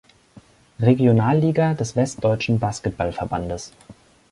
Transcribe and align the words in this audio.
Regionalliga 0.79 1.75
des 1.75 1.95
Westdeutschen 1.95 2.57
Basketball-Verbandes. 2.57 3.71